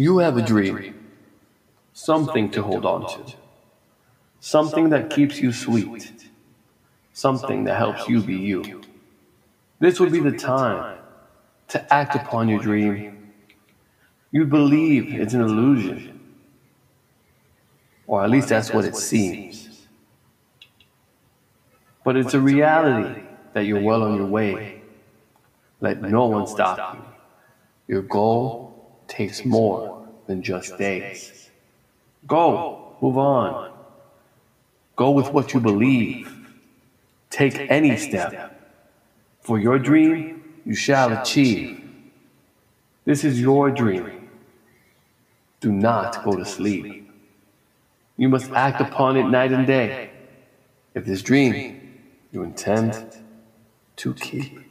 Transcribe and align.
You 0.00 0.16
have 0.16 0.38
a 0.38 0.42
dream, 0.42 0.94
something 1.92 2.50
to 2.52 2.62
hold 2.62 2.86
on 2.86 3.02
to, 3.06 3.34
something 4.40 4.88
that 4.88 5.10
keeps 5.10 5.38
you 5.42 5.52
sweet, 5.52 6.10
something 7.12 7.64
that 7.64 7.76
helps 7.76 8.08
you 8.08 8.22
be 8.22 8.34
you. 8.36 8.80
This 9.78 10.00
would 10.00 10.10
be 10.10 10.20
the 10.20 10.32
time 10.32 10.96
to 11.68 11.92
act 11.92 12.14
upon 12.14 12.48
your 12.48 12.60
dream. 12.60 13.34
You 14.30 14.46
believe 14.46 15.20
it's 15.20 15.34
an 15.34 15.42
illusion, 15.42 16.18
or 18.06 18.24
at 18.24 18.30
least 18.30 18.48
that's 18.48 18.72
what 18.72 18.86
it 18.86 18.96
seems. 18.96 19.86
But 22.06 22.16
it's 22.16 22.32
a 22.32 22.40
reality 22.40 23.20
that 23.52 23.66
you're 23.66 23.82
well 23.82 24.02
on 24.04 24.16
your 24.16 24.28
way. 24.28 24.80
Let 25.82 26.00
no 26.00 26.24
one 26.24 26.46
stop 26.46 26.94
you. 26.94 27.04
Your 27.96 28.00
goal 28.00 28.70
takes 29.10 29.44
more 29.44 30.08
than 30.26 30.42
just 30.42 30.78
days. 30.78 31.50
Go, 32.26 32.94
move 33.02 33.18
on. 33.18 33.72
Go 34.96 35.10
with 35.10 35.32
what 35.32 35.52
you 35.52 35.60
believe. 35.60 36.32
Take 37.28 37.58
any 37.70 37.96
step. 37.96 38.32
For 39.40 39.58
your 39.58 39.78
dream, 39.78 40.60
you 40.64 40.74
shall 40.74 41.12
achieve. 41.20 41.82
This 43.04 43.24
is 43.24 43.40
your 43.40 43.70
dream. 43.70 44.28
Do 45.60 45.72
not 45.72 46.24
go 46.24 46.36
to 46.36 46.44
sleep. 46.44 47.10
You 48.16 48.28
must 48.28 48.50
act 48.52 48.80
upon 48.80 49.16
it 49.16 49.24
night 49.24 49.52
and 49.52 49.66
day. 49.66 50.10
If 50.94 51.04
this 51.04 51.22
dream 51.22 51.98
you 52.32 52.42
intend 52.42 53.16
to 53.96 54.14
keep. 54.14 54.69